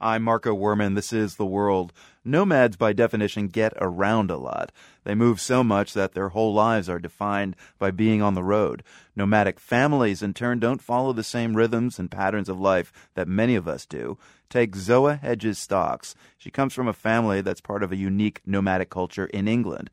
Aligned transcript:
I'm 0.00 0.22
Marco 0.22 0.54
Werman. 0.54 0.94
This 0.94 1.12
is 1.12 1.34
The 1.34 1.44
World. 1.44 1.92
Nomads, 2.24 2.76
by 2.76 2.92
definition, 2.92 3.48
get 3.48 3.72
around 3.80 4.30
a 4.30 4.36
lot. 4.36 4.70
They 5.02 5.16
move 5.16 5.40
so 5.40 5.64
much 5.64 5.92
that 5.94 6.14
their 6.14 6.28
whole 6.28 6.54
lives 6.54 6.88
are 6.88 7.00
defined 7.00 7.56
by 7.80 7.90
being 7.90 8.22
on 8.22 8.34
the 8.34 8.44
road. 8.44 8.84
Nomadic 9.16 9.58
families, 9.58 10.22
in 10.22 10.34
turn, 10.34 10.60
don't 10.60 10.80
follow 10.80 11.12
the 11.12 11.24
same 11.24 11.56
rhythms 11.56 11.98
and 11.98 12.12
patterns 12.12 12.48
of 12.48 12.60
life 12.60 12.92
that 13.14 13.26
many 13.26 13.56
of 13.56 13.66
us 13.66 13.86
do. 13.86 14.16
Take 14.48 14.76
Zoah 14.76 15.16
Hedges 15.16 15.58
Stocks. 15.58 16.14
She 16.36 16.52
comes 16.52 16.74
from 16.74 16.86
a 16.86 16.92
family 16.92 17.40
that's 17.40 17.60
part 17.60 17.82
of 17.82 17.90
a 17.90 17.96
unique 17.96 18.40
nomadic 18.46 18.90
culture 18.90 19.26
in 19.26 19.48
England. 19.48 19.90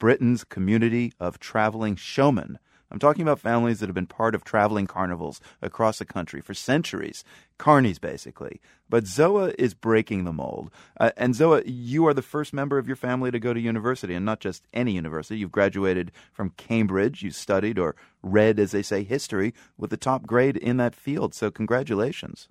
Britain's 0.00 0.42
community 0.42 1.12
of 1.20 1.38
traveling 1.38 1.94
showmen. 1.94 2.58
I'm 2.94 3.00
talking 3.00 3.22
about 3.22 3.40
families 3.40 3.80
that 3.80 3.88
have 3.88 3.94
been 3.96 4.06
part 4.06 4.36
of 4.36 4.44
traveling 4.44 4.86
carnivals 4.86 5.40
across 5.60 5.98
the 5.98 6.04
country 6.04 6.40
for 6.40 6.54
centuries, 6.54 7.24
carnies 7.58 8.00
basically. 8.00 8.60
But 8.88 9.08
Zoah 9.08 9.52
is 9.58 9.74
breaking 9.74 10.22
the 10.22 10.32
mold. 10.32 10.70
Uh, 11.00 11.10
and 11.16 11.34
Zoah, 11.34 11.64
you 11.66 12.06
are 12.06 12.14
the 12.14 12.22
first 12.22 12.52
member 12.52 12.78
of 12.78 12.86
your 12.86 12.94
family 12.94 13.32
to 13.32 13.40
go 13.40 13.52
to 13.52 13.58
university, 13.58 14.14
and 14.14 14.24
not 14.24 14.38
just 14.38 14.68
any 14.72 14.92
university. 14.92 15.40
You've 15.40 15.50
graduated 15.50 16.12
from 16.32 16.50
Cambridge. 16.50 17.24
You 17.24 17.32
studied 17.32 17.80
or 17.80 17.96
read, 18.22 18.60
as 18.60 18.70
they 18.70 18.82
say, 18.82 19.02
history 19.02 19.54
with 19.76 19.90
the 19.90 19.96
top 19.96 20.24
grade 20.24 20.56
in 20.56 20.76
that 20.76 20.94
field. 20.94 21.34
So 21.34 21.50
congratulations. 21.50 22.46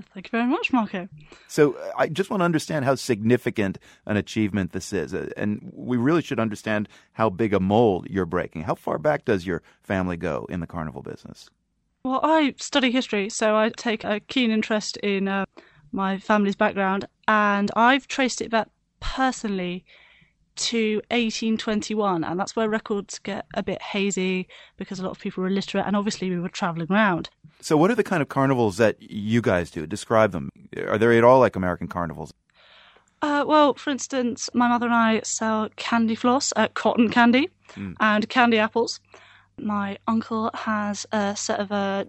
Thank 0.00 0.26
you 0.26 0.30
very 0.30 0.46
much, 0.46 0.72
Marco. 0.72 1.08
So 1.48 1.74
uh, 1.74 1.92
I 1.98 2.08
just 2.08 2.30
want 2.30 2.40
to 2.40 2.44
understand 2.44 2.84
how 2.84 2.94
significant 2.94 3.78
an 4.06 4.16
achievement 4.16 4.72
this 4.72 4.92
is. 4.92 5.12
Uh, 5.12 5.30
and 5.36 5.70
we 5.74 5.96
really 5.96 6.22
should 6.22 6.40
understand 6.40 6.88
how 7.12 7.28
big 7.30 7.52
a 7.52 7.60
mold 7.60 8.06
you're 8.08 8.26
breaking. 8.26 8.62
How 8.62 8.74
far 8.74 8.98
back 8.98 9.24
does 9.24 9.46
your 9.46 9.62
family 9.82 10.16
go 10.16 10.46
in 10.48 10.60
the 10.60 10.66
carnival 10.66 11.02
business? 11.02 11.50
Well, 12.04 12.20
I 12.22 12.54
study 12.58 12.90
history, 12.90 13.28
so 13.28 13.56
I 13.56 13.70
take 13.70 14.04
a 14.04 14.20
keen 14.20 14.50
interest 14.50 14.96
in 14.98 15.28
uh, 15.28 15.44
my 15.92 16.18
family's 16.18 16.56
background, 16.56 17.06
and 17.28 17.70
I've 17.76 18.08
traced 18.08 18.40
it 18.40 18.50
back 18.50 18.68
personally 19.00 19.84
to 20.56 20.96
1821, 21.10 22.24
and 22.24 22.38
that's 22.38 22.54
where 22.54 22.68
records 22.68 23.18
get 23.18 23.46
a 23.54 23.62
bit 23.62 23.80
hazy 23.80 24.48
because 24.76 24.98
a 24.98 25.02
lot 25.02 25.10
of 25.10 25.20
people 25.20 25.42
were 25.42 25.48
illiterate, 25.48 25.86
and 25.86 25.96
obviously 25.96 26.30
we 26.30 26.38
were 26.38 26.48
traveling 26.48 26.88
around. 26.90 27.30
So, 27.60 27.76
what 27.76 27.90
are 27.90 27.94
the 27.94 28.04
kind 28.04 28.22
of 28.22 28.28
carnivals 28.28 28.76
that 28.76 28.96
you 29.00 29.40
guys 29.40 29.70
do? 29.70 29.86
Describe 29.86 30.32
them. 30.32 30.50
Are 30.76 30.98
they 30.98 31.18
at 31.18 31.24
all 31.24 31.40
like 31.40 31.56
American 31.56 31.88
carnivals? 31.88 32.32
Uh, 33.22 33.44
well, 33.46 33.74
for 33.74 33.90
instance, 33.90 34.50
my 34.52 34.66
mother 34.68 34.86
and 34.86 34.94
I 34.94 35.20
sell 35.22 35.68
candy 35.76 36.16
floss, 36.16 36.52
uh, 36.56 36.68
cotton 36.74 37.08
candy, 37.08 37.50
mm. 37.74 37.94
and 38.00 38.28
candy 38.28 38.58
apples. 38.58 38.98
My 39.58 39.98
uncle 40.08 40.50
has 40.54 41.06
a 41.12 41.36
set 41.36 41.60
of 41.60 41.70
uh, 41.70 42.04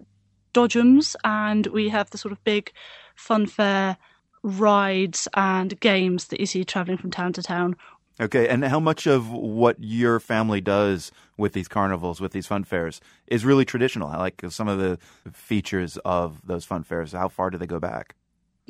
dodgems, 0.52 1.14
and 1.22 1.68
we 1.68 1.88
have 1.90 2.10
the 2.10 2.18
sort 2.18 2.32
of 2.32 2.42
big 2.42 2.72
fun 3.14 3.46
fair 3.46 3.96
rides 4.42 5.26
and 5.34 5.78
games 5.80 6.26
that 6.26 6.40
you 6.40 6.46
see 6.46 6.64
traveling 6.64 6.98
from 6.98 7.10
town 7.10 7.32
to 7.32 7.42
town. 7.42 7.76
Okay, 8.20 8.48
and 8.48 8.64
how 8.64 8.78
much 8.78 9.06
of 9.06 9.30
what 9.30 9.76
your 9.80 10.20
family 10.20 10.60
does 10.60 11.10
with 11.36 11.52
these 11.52 11.66
carnivals, 11.66 12.20
with 12.20 12.30
these 12.30 12.46
fun 12.46 12.62
fairs, 12.62 13.00
is 13.26 13.44
really 13.44 13.64
traditional? 13.64 14.08
Like 14.08 14.40
some 14.50 14.68
of 14.68 14.78
the 14.78 14.98
features 15.32 15.98
of 16.04 16.40
those 16.46 16.64
fun 16.64 16.84
fairs, 16.84 17.12
how 17.12 17.28
far 17.28 17.50
do 17.50 17.58
they 17.58 17.66
go 17.66 17.80
back? 17.80 18.14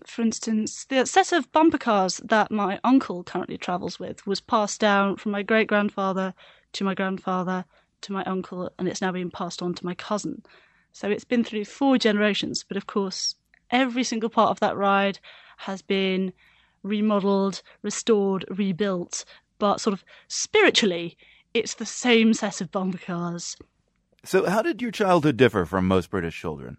For 0.07 0.23
instance, 0.23 0.87
the 0.87 1.05
set 1.05 1.33
of 1.33 1.53
bumper 1.53 1.79
cars 1.79 2.23
that 2.25 2.51
my 2.51 2.81
uncle 2.83 3.23
currently 3.23 3.59
travels 3.59 3.99
with 3.99 4.27
was 4.27 4.41
passed 4.41 4.81
down 4.81 5.17
from 5.17 5.33
my 5.33 5.43
great 5.43 5.69
grandfather 5.69 6.35
to 6.73 6.85
my 6.85 6.95
grandfather 6.95 7.67
to 8.01 8.13
my 8.13 8.25
uncle, 8.25 8.71
and 8.79 8.89
it's 8.89 9.01
now 9.01 9.13
being 9.13 9.31
passed 9.31 9.63
on 9.63 9.75
to 9.75 9.85
my 9.85 9.95
cousin. 9.95 10.43
So 10.93 11.11
it's 11.11 11.25
been 11.25 11.45
through 11.45 11.67
four 11.67 11.99
generations, 11.99 12.65
but 12.67 12.77
of 12.77 12.87
course, 12.87 13.35
every 13.71 14.05
single 14.05 14.31
part 14.31 14.51
of 14.51 14.61
that 14.61 14.77
ride 14.77 15.19
has 15.59 15.83
been 15.83 16.33
remodeled, 16.85 17.63
restored, 17.83 18.45
rebuilt, 18.49 19.25
but 19.59 19.81
sort 19.81 19.95
of 19.95 20.05
spiritually, 20.29 21.17
it's 21.53 21.75
the 21.75 21.87
same 21.87 22.35
set 22.35 22.61
of 22.61 22.71
bumper 22.71 22.99
cars. 22.99 23.57
So, 24.25 24.49
how 24.49 24.63
did 24.63 24.81
your 24.81 24.91
childhood 24.91 25.37
differ 25.37 25.65
from 25.67 25.89
most 25.89 26.11
British 26.11 26.39
children? 26.39 26.77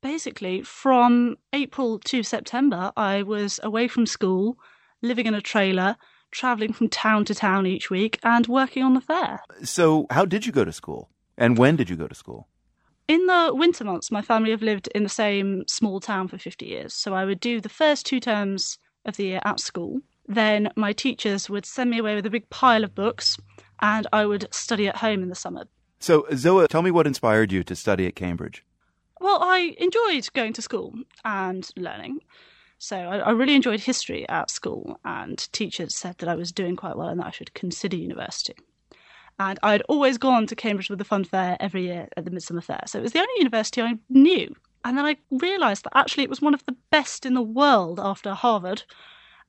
Basically, 0.00 0.62
from 0.62 1.36
April 1.52 1.98
to 2.00 2.22
September, 2.22 2.92
I 2.96 3.22
was 3.22 3.60
away 3.62 3.86
from 3.86 4.06
school, 4.06 4.58
living 5.00 5.26
in 5.26 5.34
a 5.34 5.40
trailer, 5.40 5.96
travelling 6.32 6.72
from 6.72 6.88
town 6.88 7.24
to 7.26 7.34
town 7.34 7.66
each 7.66 7.88
week, 7.88 8.18
and 8.22 8.46
working 8.46 8.82
on 8.82 8.94
the 8.94 9.00
fair. 9.00 9.40
So, 9.62 10.06
how 10.10 10.24
did 10.24 10.44
you 10.44 10.52
go 10.52 10.64
to 10.64 10.72
school? 10.72 11.08
And 11.38 11.56
when 11.56 11.76
did 11.76 11.88
you 11.88 11.96
go 11.96 12.08
to 12.08 12.14
school? 12.14 12.48
In 13.08 13.26
the 13.26 13.50
winter 13.52 13.84
months, 13.84 14.10
my 14.10 14.22
family 14.22 14.50
have 14.50 14.62
lived 14.62 14.88
in 14.94 15.02
the 15.02 15.08
same 15.08 15.64
small 15.66 16.00
town 16.00 16.28
for 16.28 16.38
50 16.38 16.66
years. 16.66 16.94
So 16.94 17.14
I 17.14 17.24
would 17.24 17.40
do 17.40 17.60
the 17.60 17.68
first 17.68 18.06
two 18.06 18.20
terms 18.20 18.78
of 19.04 19.16
the 19.16 19.24
year 19.24 19.40
at 19.44 19.60
school. 19.60 20.00
Then 20.26 20.70
my 20.76 20.92
teachers 20.92 21.50
would 21.50 21.66
send 21.66 21.90
me 21.90 21.98
away 21.98 22.14
with 22.14 22.26
a 22.26 22.30
big 22.30 22.48
pile 22.50 22.84
of 22.84 22.94
books, 22.94 23.36
and 23.80 24.06
I 24.12 24.26
would 24.26 24.52
study 24.54 24.86
at 24.88 24.96
home 24.96 25.22
in 25.22 25.28
the 25.28 25.34
summer. 25.34 25.64
So, 25.98 26.26
Zoah, 26.34 26.68
tell 26.68 26.82
me 26.82 26.90
what 26.90 27.06
inspired 27.06 27.52
you 27.52 27.62
to 27.64 27.76
study 27.76 28.06
at 28.06 28.16
Cambridge. 28.16 28.64
Well, 29.20 29.38
I 29.40 29.76
enjoyed 29.78 30.26
going 30.32 30.52
to 30.54 30.62
school 30.62 30.94
and 31.24 31.68
learning. 31.76 32.20
So, 32.78 32.96
I, 32.96 33.18
I 33.18 33.30
really 33.30 33.54
enjoyed 33.54 33.80
history 33.80 34.28
at 34.28 34.50
school, 34.50 34.98
and 35.04 35.38
teachers 35.52 35.94
said 35.94 36.18
that 36.18 36.28
I 36.28 36.34
was 36.34 36.50
doing 36.50 36.76
quite 36.76 36.96
well 36.96 37.08
and 37.08 37.20
that 37.20 37.26
I 37.26 37.30
should 37.30 37.54
consider 37.54 37.96
university. 37.96 38.54
And 39.38 39.58
I'd 39.62 39.82
always 39.82 40.18
gone 40.18 40.46
to 40.48 40.56
Cambridge 40.56 40.90
with 40.90 40.98
the 40.98 41.04
fun 41.04 41.24
fair 41.24 41.56
every 41.60 41.84
year 41.84 42.08
at 42.16 42.24
the 42.24 42.30
Midsummer 42.30 42.60
Fair. 42.60 42.82
So, 42.86 42.98
it 42.98 43.02
was 43.02 43.12
the 43.12 43.20
only 43.20 43.34
university 43.38 43.80
I 43.82 43.98
knew 44.08 44.54
and 44.84 44.98
then 44.98 45.04
I 45.04 45.16
realised 45.30 45.84
that 45.84 45.96
actually 45.96 46.24
it 46.24 46.30
was 46.30 46.42
one 46.42 46.54
of 46.54 46.64
the 46.66 46.76
best 46.90 47.24
in 47.24 47.34
the 47.34 47.42
world 47.42 48.00
after 48.00 48.34
Harvard, 48.34 48.82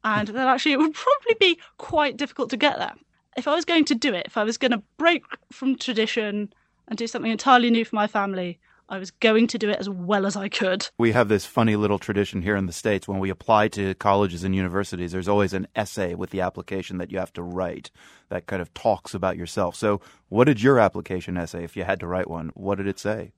and 0.03 0.27
that 0.27 0.47
actually 0.47 0.73
it 0.73 0.79
would 0.79 0.93
probably 0.93 1.35
be 1.39 1.59
quite 1.77 2.17
difficult 2.17 2.49
to 2.51 2.57
get 2.57 2.77
there. 2.77 2.93
If 3.35 3.47
I 3.47 3.55
was 3.55 3.65
going 3.65 3.85
to 3.85 3.95
do 3.95 4.13
it, 4.13 4.27
if 4.27 4.37
I 4.37 4.43
was 4.43 4.57
going 4.57 4.71
to 4.71 4.83
break 4.97 5.23
from 5.51 5.77
tradition 5.77 6.53
and 6.87 6.97
do 6.97 7.07
something 7.07 7.31
entirely 7.31 7.71
new 7.71 7.83
for 7.83 7.95
my 7.95 8.05
family, 8.05 8.59
I 8.89 8.99
was 8.99 9.11
going 9.11 9.47
to 9.47 9.57
do 9.57 9.69
it 9.69 9.79
as 9.79 9.89
well 9.89 10.25
as 10.25 10.35
I 10.35 10.49
could. 10.49 10.87
We 10.99 11.13
have 11.13 11.29
this 11.29 11.45
funny 11.45 11.75
little 11.75 11.97
tradition 11.97 12.41
here 12.41 12.55
in 12.55 12.67
the 12.67 12.73
States 12.73 13.07
when 13.07 13.19
we 13.19 13.29
apply 13.29 13.69
to 13.69 13.95
colleges 13.95 14.43
and 14.43 14.55
universities, 14.55 15.13
there's 15.13 15.27
always 15.27 15.53
an 15.53 15.67
essay 15.75 16.13
with 16.13 16.29
the 16.29 16.41
application 16.41 16.97
that 16.97 17.11
you 17.11 17.17
have 17.17 17.33
to 17.33 17.41
write 17.41 17.89
that 18.29 18.45
kind 18.45 18.61
of 18.61 18.73
talks 18.73 19.13
about 19.13 19.37
yourself. 19.37 19.75
So, 19.75 20.01
what 20.29 20.45
did 20.45 20.61
your 20.61 20.79
application 20.79 21.37
essay, 21.37 21.63
if 21.63 21.75
you 21.75 21.85
had 21.85 21.99
to 22.01 22.07
write 22.07 22.29
one, 22.29 22.51
what 22.53 22.75
did 22.75 22.87
it 22.87 22.99
say? 22.99 23.31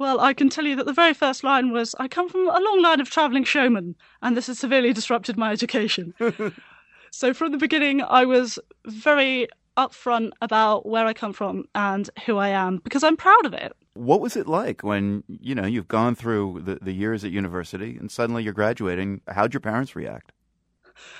Well, 0.00 0.18
I 0.18 0.32
can 0.32 0.48
tell 0.48 0.64
you 0.64 0.76
that 0.76 0.86
the 0.86 0.94
very 0.94 1.12
first 1.12 1.44
line 1.44 1.72
was 1.72 1.94
I 2.00 2.08
come 2.08 2.26
from 2.30 2.48
a 2.48 2.58
long 2.58 2.80
line 2.80 3.00
of 3.02 3.10
travelling 3.10 3.44
showmen, 3.44 3.94
and 4.22 4.34
this 4.34 4.46
has 4.46 4.58
severely 4.58 4.94
disrupted 4.94 5.36
my 5.36 5.52
education. 5.52 6.14
so 7.10 7.34
from 7.34 7.52
the 7.52 7.58
beginning, 7.58 8.00
I 8.00 8.24
was 8.24 8.58
very 8.86 9.46
upfront 9.76 10.30
about 10.40 10.86
where 10.86 11.04
I 11.04 11.12
come 11.12 11.34
from 11.34 11.66
and 11.74 12.08
who 12.24 12.38
I 12.38 12.48
am 12.48 12.78
because 12.78 13.04
I'm 13.04 13.18
proud 13.18 13.44
of 13.44 13.52
it. 13.52 13.76
What 13.92 14.22
was 14.22 14.36
it 14.36 14.46
like 14.46 14.82
when, 14.82 15.22
you 15.28 15.54
know, 15.54 15.66
you've 15.66 15.86
gone 15.86 16.14
through 16.14 16.62
the, 16.64 16.78
the 16.80 16.92
years 16.92 17.22
at 17.22 17.30
university 17.30 17.98
and 17.98 18.10
suddenly 18.10 18.42
you're 18.42 18.54
graduating? 18.54 19.20
How'd 19.28 19.52
your 19.52 19.60
parents 19.60 19.94
react? 19.94 20.32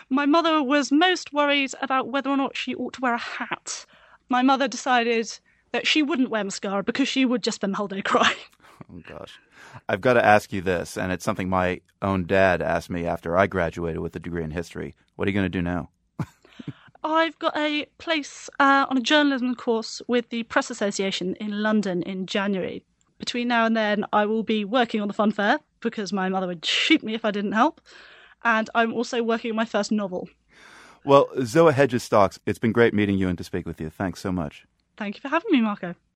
My 0.08 0.24
mother 0.24 0.62
was 0.62 0.90
most 0.90 1.34
worried 1.34 1.72
about 1.82 2.08
whether 2.08 2.30
or 2.30 2.36
not 2.38 2.56
she 2.56 2.74
ought 2.74 2.94
to 2.94 3.02
wear 3.02 3.12
a 3.12 3.18
hat. 3.18 3.84
My 4.30 4.40
mother 4.40 4.68
decided 4.68 5.38
that 5.72 5.86
she 5.86 6.02
wouldn't 6.02 6.30
wear 6.30 6.44
mascara 6.44 6.82
because 6.82 7.08
she 7.08 7.26
would 7.26 7.42
just 7.42 7.56
spend 7.56 7.74
the 7.74 7.76
whole 7.76 7.86
day 7.86 8.00
crying. 8.04 8.36
Oh, 8.88 9.02
gosh. 9.06 9.38
I've 9.88 10.00
got 10.00 10.14
to 10.14 10.24
ask 10.24 10.52
you 10.52 10.60
this, 10.60 10.96
and 10.96 11.12
it's 11.12 11.24
something 11.24 11.48
my 11.48 11.80
own 12.02 12.26
dad 12.26 12.62
asked 12.62 12.90
me 12.90 13.06
after 13.06 13.36
I 13.36 13.46
graduated 13.46 14.00
with 14.00 14.16
a 14.16 14.20
degree 14.20 14.44
in 14.44 14.50
history. 14.50 14.94
What 15.16 15.26
are 15.26 15.30
you 15.30 15.34
going 15.34 15.44
to 15.44 15.48
do 15.48 15.62
now? 15.62 15.90
I've 17.04 17.38
got 17.38 17.56
a 17.56 17.86
place 17.98 18.50
uh, 18.58 18.86
on 18.88 18.98
a 18.98 19.00
journalism 19.00 19.54
course 19.54 20.02
with 20.06 20.28
the 20.28 20.42
Press 20.44 20.70
Association 20.70 21.34
in 21.36 21.62
London 21.62 22.02
in 22.02 22.26
January. 22.26 22.84
Between 23.18 23.48
now 23.48 23.64
and 23.64 23.76
then, 23.76 24.04
I 24.12 24.26
will 24.26 24.42
be 24.42 24.64
working 24.64 25.00
on 25.00 25.08
the 25.08 25.14
fun 25.14 25.30
fair 25.30 25.58
because 25.80 26.12
my 26.12 26.28
mother 26.28 26.46
would 26.46 26.64
shoot 26.64 27.02
me 27.02 27.14
if 27.14 27.24
I 27.24 27.30
didn't 27.30 27.52
help. 27.52 27.80
And 28.44 28.68
I'm 28.74 28.92
also 28.92 29.22
working 29.22 29.50
on 29.50 29.56
my 29.56 29.64
first 29.64 29.92
novel. 29.92 30.28
Well, 31.04 31.28
Zoah 31.44 31.72
Hedges 31.72 32.02
Stocks, 32.02 32.38
it's 32.44 32.58
been 32.58 32.72
great 32.72 32.92
meeting 32.92 33.16
you 33.16 33.28
and 33.28 33.38
to 33.38 33.44
speak 33.44 33.66
with 33.66 33.80
you. 33.80 33.88
Thanks 33.88 34.20
so 34.20 34.30
much. 34.30 34.66
Thank 34.96 35.16
you 35.16 35.20
for 35.20 35.28
having 35.28 35.50
me, 35.50 35.62
Marco. 35.62 35.94